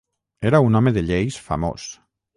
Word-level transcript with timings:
Era 0.51 0.61
un 0.69 0.79
home 0.79 0.95
de 0.97 1.03
lleis 1.11 1.37
famós. 1.51 1.89